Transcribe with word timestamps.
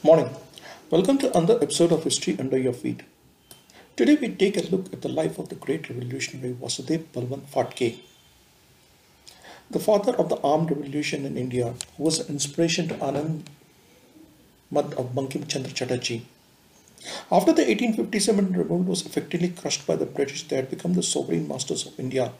Morning. 0.00 0.30
Welcome 0.90 1.18
to 1.18 1.36
another 1.36 1.58
episode 1.60 1.90
of 1.90 2.04
History 2.04 2.36
Under 2.38 2.56
Your 2.56 2.72
Feet. 2.72 3.00
Today 3.96 4.14
we 4.14 4.28
take 4.28 4.56
a 4.56 4.62
look 4.70 4.92
at 4.92 5.02
the 5.02 5.08
life 5.08 5.40
of 5.40 5.48
the 5.48 5.56
great 5.56 5.88
revolutionary 5.88 6.54
Vasudev 6.54 7.06
Balwant 7.12 7.48
Phadke, 7.50 7.98
the 9.68 9.80
father 9.80 10.14
of 10.14 10.28
the 10.28 10.38
armed 10.42 10.70
revolution 10.70 11.26
in 11.26 11.36
India, 11.36 11.74
who 11.96 12.04
was 12.04 12.20
an 12.20 12.28
inspiration 12.28 12.86
to 12.86 12.94
Anand 12.94 13.46
Math 14.70 14.94
of 14.94 15.16
Bankim 15.16 15.48
Chandra 15.48 15.72
Chatterjee. 15.72 16.24
After 17.30 17.52
the 17.52 17.62
1857 17.62 18.52
revolt 18.54 18.86
was 18.86 19.06
effectively 19.06 19.50
crushed 19.50 19.86
by 19.86 19.96
the 19.96 20.06
British, 20.06 20.48
they 20.48 20.56
had 20.56 20.70
become 20.70 20.94
the 20.94 21.02
sovereign 21.02 21.46
masters 21.46 21.86
of 21.86 21.98
India. 22.00 22.32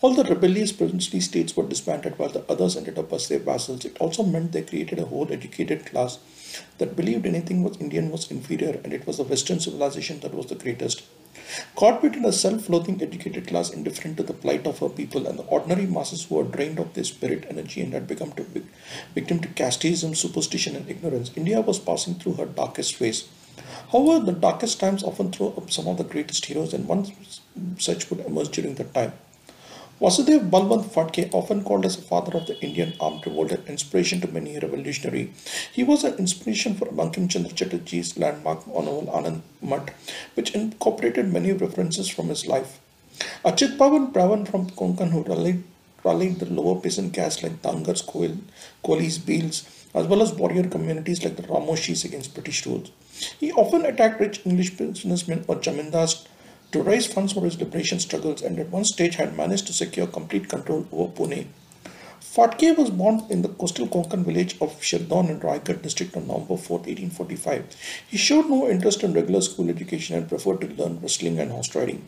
All 0.00 0.14
the 0.14 0.24
rebellious 0.24 0.72
princely 0.72 1.20
states 1.20 1.56
were 1.56 1.68
disbanded 1.68 2.18
while 2.18 2.30
the 2.30 2.44
others 2.48 2.76
ended 2.76 2.98
up 2.98 3.12
as 3.12 3.28
their 3.28 3.38
vassals. 3.38 3.84
It 3.84 3.98
also 3.98 4.22
meant 4.22 4.52
they 4.52 4.62
created 4.62 4.98
a 4.98 5.04
whole 5.04 5.30
educated 5.30 5.84
class 5.86 6.18
that 6.78 6.96
believed 6.96 7.26
anything 7.26 7.62
was 7.62 7.76
Indian 7.76 8.10
was 8.10 8.30
inferior 8.30 8.80
and 8.82 8.92
it 8.92 9.06
was 9.06 9.18
the 9.18 9.24
Western 9.24 9.60
civilization 9.60 10.20
that 10.20 10.32
was 10.32 10.46
the 10.46 10.54
greatest. 10.54 11.02
Caught 11.74 12.02
between 12.02 12.24
a 12.24 12.32
self-loathing 12.32 13.02
educated 13.02 13.46
class 13.46 13.70
indifferent 13.70 14.16
to 14.16 14.22
the 14.22 14.32
plight 14.32 14.66
of 14.66 14.78
her 14.78 14.88
people 14.88 15.26
and 15.26 15.38
the 15.38 15.44
ordinary 15.44 15.86
masses 15.86 16.24
who 16.24 16.36
were 16.36 16.44
drained 16.44 16.78
of 16.78 16.94
their 16.94 17.04
spirit 17.04 17.46
energy 17.48 17.80
and 17.80 17.92
had 17.92 18.06
become 18.06 18.32
to 18.32 18.46
victim 19.14 19.40
to 19.40 19.48
casteism, 19.48 20.16
superstition 20.16 20.76
and 20.76 20.88
ignorance, 20.88 21.30
India 21.36 21.60
was 21.60 21.78
passing 21.78 22.14
through 22.14 22.34
her 22.34 22.46
darkest 22.46 22.96
phase. 22.96 23.28
However, 23.92 24.24
the 24.26 24.32
darkest 24.32 24.80
times 24.80 25.02
often 25.02 25.32
throw 25.32 25.54
up 25.56 25.70
some 25.70 25.88
of 25.88 25.98
the 25.98 26.04
greatest 26.04 26.44
heroes 26.44 26.74
and 26.74 26.86
one 26.86 27.06
such 27.78 28.10
would 28.10 28.20
emerge 28.20 28.50
during 28.50 28.74
that 28.76 28.94
time. 28.94 29.12
Vasudev 30.00 30.48
Balwant 30.48 30.84
Phadke, 30.84 31.28
often 31.34 31.64
called 31.64 31.84
as 31.84 31.96
the 31.96 32.02
father 32.02 32.36
of 32.36 32.46
the 32.46 32.56
Indian 32.60 32.92
armed 33.00 33.26
revolt 33.26 33.50
and 33.50 33.66
inspiration 33.68 34.20
to 34.20 34.28
many 34.28 34.56
revolutionary, 34.56 35.32
he 35.72 35.82
was 35.82 36.04
an 36.04 36.14
inspiration 36.18 36.74
for 36.76 36.86
Bankim 36.86 37.28
Chandra 37.28 37.50
Chatterjee's 37.50 38.16
landmark 38.16 38.64
novel 38.68 39.10
Anand 39.12 39.40
Math, 39.60 39.90
which 40.34 40.54
incorporated 40.54 41.32
many 41.32 41.52
references 41.52 42.08
from 42.08 42.28
his 42.28 42.46
life. 42.46 42.78
A 43.44 43.50
Chitpavan 43.50 44.12
Brahmin 44.12 44.46
from 44.46 44.70
Konkan, 44.70 45.10
who 45.10 45.24
rallied, 45.24 45.64
rallied 46.04 46.38
the 46.38 46.46
lower 46.46 46.80
peasant 46.80 47.12
caste 47.12 47.42
like 47.42 47.60
Dhangars, 47.62 48.04
Kolis, 48.84 49.18
Bhils, 49.18 49.64
as 49.94 50.06
well 50.06 50.22
as 50.22 50.32
warrior 50.32 50.68
communities 50.68 51.24
like 51.24 51.36
the 51.36 51.42
Ramoshis 51.42 52.04
against 52.04 52.34
British 52.34 52.66
rule. 52.66 52.84
He 53.40 53.52
often 53.52 53.84
attacked 53.84 54.20
rich 54.20 54.40
English 54.44 54.76
businessmen 54.76 55.44
or 55.48 55.56
jamindars 55.56 56.26
to 56.72 56.82
raise 56.82 57.06
funds 57.06 57.32
for 57.32 57.44
his 57.44 57.58
liberation 57.58 57.98
struggles 57.98 58.42
and 58.42 58.58
at 58.58 58.68
one 58.68 58.84
stage 58.84 59.16
had 59.16 59.36
managed 59.36 59.66
to 59.66 59.72
secure 59.72 60.06
complete 60.06 60.48
control 60.48 60.86
over 60.92 61.12
Pune. 61.12 61.46
Phadke 62.20 62.76
was 62.76 62.90
born 62.90 63.24
in 63.30 63.42
the 63.42 63.48
coastal 63.48 63.88
Konkan 63.88 64.24
village 64.24 64.54
of 64.60 64.78
Shirdhon 64.80 65.30
in 65.30 65.40
Raigad 65.40 65.82
district 65.82 66.16
on 66.16 66.26
November 66.26 66.56
4, 66.56 66.78
1845. 66.78 67.76
He 68.08 68.18
showed 68.18 68.50
no 68.50 68.68
interest 68.68 69.02
in 69.02 69.14
regular 69.14 69.40
school 69.40 69.70
education 69.70 70.14
and 70.14 70.28
preferred 70.28 70.60
to 70.60 70.66
learn 70.68 71.00
wrestling 71.00 71.38
and 71.38 71.50
horse 71.50 71.74
riding. 71.74 72.04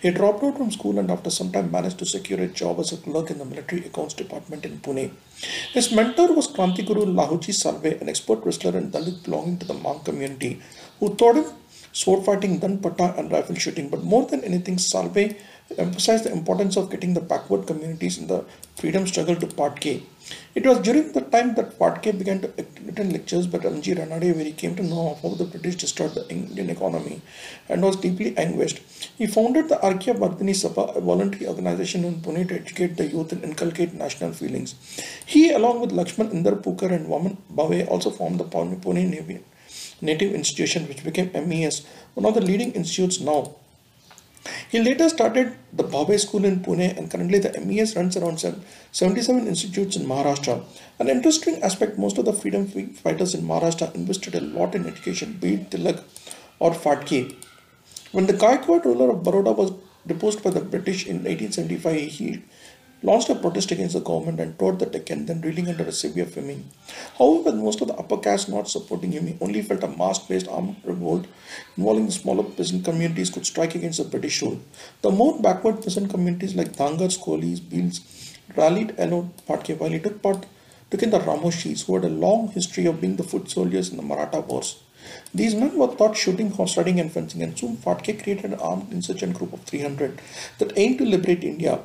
He 0.00 0.10
dropped 0.10 0.42
out 0.44 0.56
from 0.56 0.70
school 0.70 0.98
and 0.98 1.10
after 1.10 1.30
some 1.30 1.50
time 1.52 1.70
managed 1.70 1.98
to 1.98 2.06
secure 2.06 2.40
a 2.40 2.48
job 2.48 2.80
as 2.80 2.92
a 2.92 2.96
clerk 2.96 3.30
in 3.30 3.38
the 3.38 3.44
military 3.44 3.84
accounts 3.86 4.14
department 4.14 4.64
in 4.64 4.78
Pune. 4.78 5.10
His 5.72 5.92
mentor 5.92 6.32
was 6.32 6.48
Kranti 6.48 6.86
Guru 6.86 7.06
Lahuji 7.06 7.54
Salve, 7.54 8.00
an 8.00 8.08
expert 8.08 8.44
wrestler 8.44 8.76
and 8.78 8.92
Dalit 8.92 9.22
belonging 9.24 9.58
to 9.58 9.66
the 9.66 9.74
Mang 9.74 10.00
community, 10.00 10.60
who 11.00 11.14
taught 11.14 11.36
him 11.36 11.46
sword 11.92 12.24
fighting, 12.24 12.58
then 12.58 12.78
pata 12.78 13.14
and 13.16 13.30
rifle 13.30 13.54
shooting. 13.54 13.88
But 13.88 14.02
more 14.02 14.26
than 14.26 14.42
anything, 14.44 14.78
Salve 14.78 15.36
emphasized 15.78 16.24
the 16.24 16.32
importance 16.32 16.76
of 16.76 16.90
getting 16.90 17.14
the 17.14 17.20
backward 17.20 17.66
communities 17.66 18.18
in 18.18 18.26
the 18.26 18.44
freedom 18.76 19.06
struggle 19.06 19.36
to 19.36 19.46
Phadke. 19.46 20.02
It 20.54 20.66
was 20.66 20.78
during 20.78 21.12
the 21.12 21.20
time 21.20 21.54
that 21.54 21.78
Phadke 21.78 22.16
began 22.18 22.40
to 22.40 22.48
attend 22.58 23.12
lectures 23.12 23.46
by 23.46 23.58
Ranji 23.58 23.94
Ranade 23.94 24.34
where 24.34 24.44
he 24.44 24.52
came 24.52 24.76
to 24.76 24.82
know 24.82 25.18
how 25.22 25.30
the 25.30 25.44
British 25.44 25.76
destroyed 25.76 26.14
the 26.14 26.28
Indian 26.28 26.70
economy 26.70 27.20
and 27.68 27.82
was 27.82 27.96
deeply 27.96 28.36
anguished. 28.36 28.80
He 29.18 29.26
founded 29.26 29.68
the 29.68 29.76
Aikya 29.76 30.16
Vardhini 30.18 30.54
Sabha, 30.54 30.96
a 30.96 31.00
voluntary 31.00 31.46
organization 31.46 32.04
in 32.04 32.20
Pune 32.20 32.48
to 32.48 32.54
educate 32.54 32.96
the 32.96 33.06
youth 33.06 33.32
and 33.32 33.44
inculcate 33.44 33.94
national 33.94 34.32
feelings. 34.32 34.74
He, 35.26 35.52
along 35.52 35.80
with 35.80 35.92
Lakshman 35.92 36.32
Indapurkar 36.32 36.92
and 36.92 37.06
Vaman 37.06 37.36
Bhave, 37.52 37.88
also 37.88 38.10
formed 38.10 38.40
the 38.40 38.44
Pune 38.44 39.08
Navy 39.08 39.40
Native 40.00 40.34
Institution, 40.34 40.88
which 40.88 41.04
became 41.04 41.30
MES, 41.48 41.86
one 42.14 42.26
of 42.26 42.34
the 42.34 42.40
leading 42.40 42.72
institutes 42.72 43.20
now. 43.20 43.56
He 44.74 44.80
later 44.82 45.08
started 45.08 45.54
the 45.72 45.84
Bhave 45.84 46.18
School 46.18 46.44
in 46.44 46.58
Pune 46.58 46.98
and 46.98 47.08
currently 47.08 47.38
the 47.38 47.60
MES 47.60 47.94
runs 47.94 48.16
around 48.16 48.40
77 48.40 49.46
institutes 49.46 49.94
in 49.94 50.04
Maharashtra. 50.04 50.64
An 50.98 51.08
interesting 51.08 51.62
aspect, 51.62 51.96
most 51.96 52.18
of 52.18 52.24
the 52.24 52.32
freedom 52.32 52.66
fighters 52.66 53.36
in 53.36 53.42
Maharashtra 53.42 53.94
invested 53.94 54.34
a 54.34 54.40
lot 54.40 54.74
in 54.74 54.84
education, 54.84 55.34
be 55.34 55.54
it 55.54 55.70
Tilak 55.70 56.02
or 56.58 56.72
Phadke. 56.72 57.36
When 58.10 58.26
the 58.26 58.32
Gaikwad 58.32 58.84
ruler 58.84 59.10
of 59.12 59.22
Baroda 59.22 59.52
was 59.52 59.70
deposed 60.08 60.42
by 60.42 60.50
the 60.50 60.60
British 60.60 61.06
in 61.06 61.18
1875, 61.18 62.10
he 62.10 62.42
launched 63.02 63.28
a 63.28 63.34
protest 63.34 63.70
against 63.70 63.94
the 63.94 64.00
government 64.00 64.40
and 64.40 64.58
toured 64.58 64.78
the 64.78 64.86
Deccan, 64.86 65.26
then 65.26 65.40
reeling 65.40 65.68
under 65.68 65.84
a 65.84 65.92
severe 65.92 66.26
famine. 66.26 66.70
However, 67.18 67.52
most 67.52 67.80
of 67.80 67.88
the 67.88 67.94
upper 67.94 68.16
caste 68.18 68.48
not 68.48 68.68
supporting 68.68 69.12
him, 69.12 69.36
only 69.40 69.62
felt 69.62 69.82
a 69.82 69.88
mass-based 69.88 70.48
armed 70.48 70.76
revolt 70.84 71.26
involving 71.76 72.06
the 72.06 72.12
smaller 72.12 72.44
peasant 72.44 72.84
communities 72.84 73.30
could 73.30 73.46
strike 73.46 73.74
against 73.74 73.98
the 73.98 74.08
British 74.08 74.40
rule. 74.42 74.60
The 75.02 75.10
more 75.10 75.40
backward 75.40 75.82
peasant 75.82 76.10
communities 76.10 76.54
like 76.54 76.76
Dhangars, 76.76 77.18
Kolis, 77.18 77.60
Bhils 77.60 78.00
rallied 78.56 78.94
along 78.98 79.34
Phadke 79.48 79.78
while 79.78 79.90
he 79.90 79.98
took 79.98 80.22
part 80.22 80.46
took 80.90 81.02
in 81.02 81.10
the 81.10 81.18
Ramoshis, 81.18 81.86
who 81.86 81.94
had 81.94 82.04
a 82.04 82.08
long 82.08 82.48
history 82.48 82.86
of 82.86 83.00
being 83.00 83.16
the 83.16 83.24
foot 83.24 83.50
soldiers 83.50 83.90
in 83.90 83.96
the 83.96 84.02
Maratha 84.02 84.40
wars. 84.40 84.80
These 85.34 85.54
men 85.54 85.76
were 85.76 85.88
taught 85.88 86.16
shooting, 86.16 86.50
horse 86.50 86.76
riding 86.76 87.00
and 87.00 87.12
fencing 87.12 87.42
and 87.42 87.58
soon 87.58 87.76
Phadke 87.76 88.22
created 88.22 88.46
an 88.46 88.54
armed 88.54 88.92
insurgent 88.92 89.36
group 89.36 89.52
of 89.52 89.62
300 89.64 90.20
that 90.58 90.72
aimed 90.76 90.98
to 90.98 91.04
liberate 91.04 91.44
India. 91.44 91.80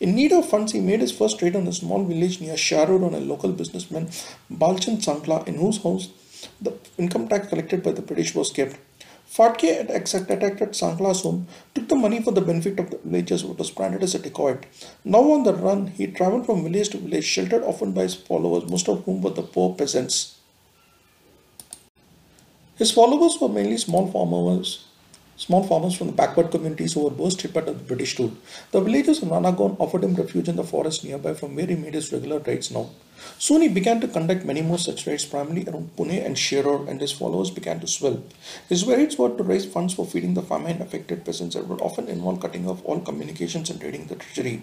In 0.00 0.14
need 0.14 0.32
of 0.32 0.48
funds, 0.48 0.72
he 0.72 0.80
made 0.80 1.00
his 1.00 1.12
first 1.12 1.38
trade 1.38 1.56
on 1.56 1.66
a 1.66 1.72
small 1.72 2.04
village 2.04 2.40
near 2.40 2.54
Shirur 2.54 3.04
on 3.04 3.14
a 3.14 3.20
local 3.20 3.52
businessman, 3.52 4.08
Balchand 4.50 5.02
Sangla, 5.04 5.46
in 5.46 5.54
whose 5.54 5.82
house 5.82 6.08
the 6.60 6.72
income 6.98 7.28
tax 7.28 7.48
collected 7.48 7.82
by 7.82 7.92
the 7.92 8.02
British 8.02 8.34
was 8.34 8.50
kept. 8.50 8.76
Phadke 9.30 9.76
had 9.76 9.90
attacked 9.90 10.30
at 10.62 10.70
Sangla's 10.72 11.22
home, 11.22 11.48
took 11.74 11.88
the 11.88 11.96
money 11.96 12.22
for 12.22 12.30
the 12.30 12.40
benefit 12.40 12.78
of 12.78 12.90
the 12.90 12.98
villagers, 12.98 13.42
but 13.42 13.58
was 13.58 13.70
branded 13.70 14.02
as 14.02 14.14
a 14.14 14.18
dacoit. 14.18 14.64
Now 15.04 15.32
on 15.32 15.42
the 15.42 15.54
run, 15.54 15.88
he 15.88 16.06
travelled 16.06 16.46
from 16.46 16.62
village 16.62 16.90
to 16.90 16.98
village, 16.98 17.24
sheltered 17.24 17.64
often 17.64 17.92
by 17.92 18.02
his 18.02 18.14
followers, 18.14 18.70
most 18.70 18.88
of 18.88 19.04
whom 19.04 19.22
were 19.22 19.30
the 19.30 19.42
poor 19.42 19.74
peasants. 19.74 20.38
His 22.76 22.92
followers 22.92 23.38
were 23.40 23.48
mainly 23.48 23.78
small 23.78 24.10
farmers 24.10 24.83
small 25.36 25.64
farmers 25.64 25.96
from 25.96 26.08
the 26.08 26.12
backward 26.12 26.50
communities 26.50 26.94
who 26.94 27.04
were 27.04 27.10
worst 27.10 27.42
hit 27.42 27.52
by 27.52 27.60
the 27.60 27.72
British 27.72 28.18
rule. 28.18 28.32
The 28.72 28.80
villagers 28.80 29.22
of 29.22 29.28
Nanagon 29.28 29.76
offered 29.78 30.04
him 30.04 30.14
refuge 30.14 30.48
in 30.48 30.56
the 30.56 30.64
forest 30.64 31.04
nearby 31.04 31.34
from 31.34 31.56
where 31.56 31.66
he 31.66 31.74
made 31.74 31.94
his 31.94 32.12
regular 32.12 32.38
raids 32.38 32.70
now. 32.70 32.90
Soon 33.38 33.62
he 33.62 33.68
began 33.68 34.00
to 34.00 34.08
conduct 34.08 34.44
many 34.44 34.60
more 34.60 34.78
such 34.78 35.06
raids 35.06 35.24
primarily 35.24 35.66
around 35.68 35.96
Pune 35.96 36.24
and 36.24 36.36
Shirur 36.36 36.88
and 36.88 37.00
his 37.00 37.12
followers 37.12 37.50
began 37.50 37.80
to 37.80 37.86
swell. 37.86 38.22
His 38.68 38.84
raids 38.86 39.16
were 39.16 39.30
to 39.30 39.42
raise 39.42 39.64
funds 39.64 39.94
for 39.94 40.04
feeding 40.04 40.34
the 40.34 40.42
famine 40.42 40.82
affected 40.82 41.24
peasants 41.24 41.54
and 41.54 41.68
would 41.68 41.80
often 41.80 42.08
involve 42.08 42.40
cutting 42.40 42.68
off 42.68 42.84
all 42.84 43.00
communications 43.00 43.70
and 43.70 43.82
raiding 43.82 44.06
the 44.06 44.16
treasury. 44.16 44.62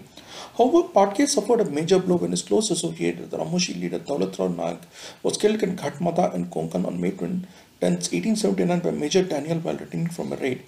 However, 0.58 0.88
Phadke 0.90 1.28
suffered 1.28 1.62
a 1.62 1.66
major 1.66 2.00
blow 2.00 2.18
when 2.18 2.32
his 2.32 2.44
close 2.44 2.72
associate, 2.72 3.30
the 3.30 3.38
Ramoshi 3.38 3.80
leader 3.80 4.00
Daulat 4.00 4.38
Rao 4.38 4.48
Naik, 4.48 4.82
was 5.24 5.38
killed 5.38 5.64
in 5.64 5.78
Ghatmata 5.78 6.34
in 6.34 6.48
Konkan 6.48 6.86
on 6.86 7.00
May 7.00 7.12
20, 7.12 7.48
1879 7.90 8.80
by 8.80 8.92
Major 8.92 9.24
Daniel 9.24 9.60
while 9.60 9.76
returning 9.76 10.10
from 10.10 10.32
a 10.32 10.36
raid. 10.36 10.62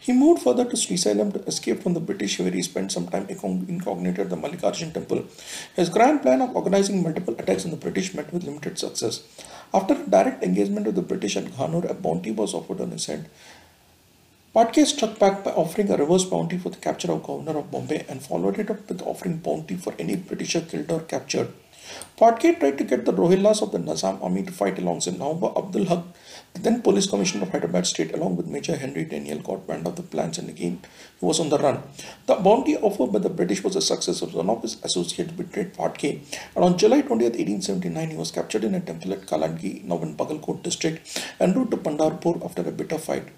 He 0.00 0.12
moved 0.12 0.42
further 0.42 0.64
to 0.64 0.76
Srisailam 0.76 1.32
to 1.32 1.44
escape 1.46 1.82
from 1.82 1.94
the 1.94 2.00
British 2.00 2.38
where 2.38 2.50
he 2.50 2.62
spent 2.62 2.92
some 2.92 3.08
time 3.08 3.26
incognito 3.28 4.22
at 4.22 4.30
the 4.30 4.36
Mallikarjun 4.36 4.92
temple. 4.92 5.24
His 5.74 5.88
grand 5.88 6.22
plan 6.22 6.40
of 6.40 6.54
organizing 6.54 7.02
multiple 7.02 7.34
attacks 7.38 7.64
on 7.64 7.72
the 7.72 7.76
British 7.76 8.14
met 8.14 8.32
with 8.32 8.44
limited 8.44 8.78
success. 8.78 9.22
After 9.74 9.94
a 9.94 10.06
direct 10.06 10.44
engagement 10.44 10.86
with 10.86 10.94
the 10.94 11.02
British 11.02 11.36
at 11.36 11.44
Ghanur, 11.46 11.90
a 11.90 11.94
bounty 11.94 12.30
was 12.30 12.54
offered 12.54 12.80
on 12.80 12.92
his 12.92 13.06
head. 13.06 13.28
Phadke 14.54 14.84
struck 14.84 15.18
back 15.18 15.44
by 15.44 15.52
offering 15.52 15.90
a 15.90 15.96
reverse 15.96 16.24
bounty 16.24 16.58
for 16.58 16.70
the 16.70 16.76
capture 16.76 17.12
of 17.12 17.22
Governor 17.22 17.58
of 17.58 17.70
Bombay 17.70 18.04
and 18.08 18.20
followed 18.20 18.58
it 18.58 18.68
up 18.68 18.88
with 18.88 19.02
offering 19.02 19.38
bounty 19.38 19.76
for 19.76 19.94
any 19.98 20.16
Britisher 20.16 20.62
killed 20.62 20.90
or 20.90 21.00
captured. 21.00 21.52
Phadke 22.18 22.58
tried 22.58 22.78
to 22.78 22.84
get 22.84 23.04
the 23.04 23.12
Rohillas 23.12 23.62
of 23.62 23.72
the 23.72 23.78
Nizam 23.78 24.22
army 24.22 24.42
to 24.42 24.52
fight 24.52 24.78
alongside 24.78 25.18
Nawab 25.18 25.56
Abdul 25.56 25.86
Haq, 25.86 26.04
then 26.54 26.82
police 26.82 27.08
commissioner 27.08 27.44
of 27.44 27.50
Hyderabad 27.50 27.86
state, 27.86 28.12
along 28.12 28.36
with 28.36 28.46
Major 28.46 28.76
Henry 28.76 29.04
Daniel, 29.04 29.38
got 29.38 29.68
of 29.70 29.96
the 29.96 30.02
plans 30.02 30.38
and 30.38 30.48
again 30.48 30.80
he 31.18 31.24
was 31.24 31.40
on 31.40 31.48
the 31.48 31.58
run. 31.58 31.82
The 32.26 32.34
bounty 32.34 32.76
offered 32.76 33.12
by 33.12 33.20
the 33.20 33.30
British 33.30 33.62
was 33.62 33.76
a 33.76 33.80
success 33.80 34.20
of 34.22 34.34
one 34.34 34.50
of 34.50 34.62
his 34.62 34.82
associates 34.82 35.32
betrayed 35.32 35.74
Phadke 35.74 36.20
and 36.54 36.64
on 36.64 36.76
July 36.76 37.02
20, 37.02 37.24
1879 37.24 38.10
he 38.10 38.16
was 38.16 38.30
captured 38.30 38.64
in 38.64 38.74
a 38.74 38.80
temple 38.80 39.12
at 39.12 39.22
Kaladgi, 39.22 39.84
now 39.84 40.02
in 40.02 40.16
Bagalkot 40.16 40.62
district, 40.62 41.24
en 41.40 41.54
route 41.54 41.70
to 41.70 41.76
Pandharpur 41.76 42.44
after 42.44 42.62
a 42.62 42.72
bitter 42.72 42.98
fight. 42.98 43.28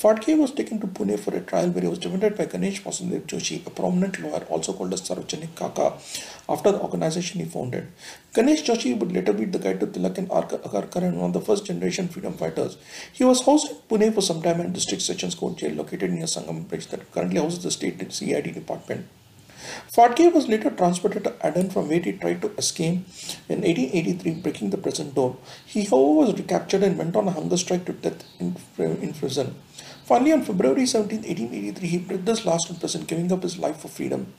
Phadke 0.00 0.38
was 0.38 0.52
taken 0.52 0.78
to 0.78 0.86
Pune 0.86 1.18
for 1.18 1.34
a 1.34 1.40
trial 1.40 1.70
where 1.70 1.82
he 1.82 1.88
was 1.88 1.98
defended 1.98 2.36
by 2.36 2.44
Ganesh 2.44 2.84
Vasudev 2.84 3.22
Joshi, 3.22 3.66
a 3.66 3.70
prominent 3.70 4.20
lawyer 4.20 4.44
also 4.48 4.72
called 4.72 4.92
as 4.92 5.02
Sarvajanik 5.02 5.56
Kaka, 5.56 5.94
after 6.48 6.70
the 6.70 6.80
organization 6.80 7.40
he 7.40 7.46
founded. 7.46 7.88
Ganesh 8.32 8.62
Joshi 8.62 8.96
would 8.96 9.10
later 9.10 9.32
be 9.32 9.44
the 9.44 9.58
guide 9.58 9.80
to 9.80 9.88
Tilak 9.88 10.18
and 10.18 10.28
Agarkar 10.28 11.02
and 11.02 11.16
one 11.18 11.30
of 11.30 11.32
the 11.32 11.40
first 11.40 11.66
generation 11.66 12.06
freedom 12.06 12.34
fighters. 12.34 12.76
He 13.12 13.24
was 13.24 13.44
housed 13.44 13.72
in 13.72 13.76
Pune 13.88 14.14
for 14.14 14.22
some 14.22 14.40
time 14.40 14.60
in 14.60 14.72
District 14.72 15.02
Sessions 15.02 15.34
Court 15.34 15.56
jail 15.56 15.74
located 15.74 16.12
near 16.12 16.26
Sangam 16.26 16.68
Bridge 16.68 16.86
that 16.86 17.10
currently 17.10 17.40
houses 17.40 17.64
the 17.64 17.72
state 17.72 18.12
CID 18.12 18.54
department. 18.54 19.08
Phadke 19.92 20.32
was 20.32 20.48
later 20.48 20.70
transported 20.70 21.24
to 21.24 21.34
Aden 21.44 21.70
from 21.70 21.88
where 21.88 22.00
he 22.00 22.12
tried 22.12 22.42
to 22.42 22.50
escape 22.56 22.98
in 23.48 23.62
1883, 23.62 24.34
breaking 24.34 24.70
the 24.70 24.78
prison 24.78 25.12
door. 25.12 25.36
He, 25.66 25.84
however, 25.84 26.26
was 26.26 26.38
recaptured 26.38 26.82
and 26.82 26.96
went 26.96 27.16
on 27.16 27.28
a 27.28 27.32
hunger 27.32 27.56
strike 27.56 27.84
to 27.86 27.92
death 27.92 28.24
in, 28.38 28.56
in 28.78 29.14
prison. 29.14 29.54
Finally, 30.08 30.32
on 30.32 30.42
February 30.42 30.86
17, 30.86 31.18
1883, 31.18 31.88
he 31.88 31.98
breathed 31.98 32.26
his 32.26 32.46
last 32.46 32.70
in 32.70 32.76
prison, 32.76 33.02
giving 33.04 33.30
up 33.30 33.42
his 33.42 33.58
life 33.58 33.76
for 33.76 33.88
freedom. 33.88 34.32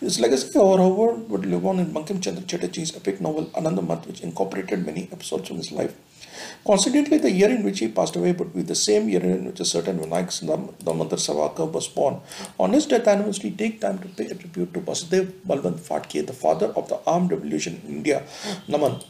His 0.00 0.18
legacy, 0.18 0.50
however, 0.52 1.12
would 1.30 1.46
live 1.46 1.64
on 1.64 1.78
in 1.78 1.92
Bankim 1.94 2.20
Chandra 2.20 2.42
Chatterjee's 2.42 2.96
epic 2.96 3.20
novel 3.20 3.44
Anandamath, 3.54 4.04
which 4.08 4.20
incorporated 4.22 4.84
many 4.84 5.08
episodes 5.12 5.46
from 5.46 5.58
his 5.58 5.70
life. 5.70 5.94
Coincidentally, 6.66 7.18
the 7.18 7.30
year 7.30 7.50
in 7.50 7.62
which 7.62 7.78
he 7.78 7.86
passed 7.86 8.16
away 8.16 8.32
would 8.32 8.52
be 8.52 8.62
the 8.62 8.74
same 8.74 9.08
year 9.08 9.22
in 9.22 9.44
which 9.44 9.60
a 9.60 9.64
certain 9.64 10.00
Vinayak 10.00 10.30
Damodar 10.84 11.16
Savarkar 11.16 11.70
was 11.70 11.86
born. 11.86 12.20
On 12.58 12.72
his 12.72 12.86
death 12.86 13.06
anniversary, 13.06 13.52
take 13.52 13.80
time 13.80 14.00
to 14.00 14.08
pay 14.08 14.26
a 14.26 14.34
tribute 14.34 14.74
to 14.74 14.80
Vasudev 14.80 15.30
Balwant 15.46 15.78
Phadke, 15.78 16.26
the 16.26 16.32
father 16.32 16.66
of 16.74 16.88
the 16.88 16.98
armed 17.06 17.30
revolution 17.30 17.80
in 17.84 17.98
India. 17.98 18.24
Naman. 18.68 19.04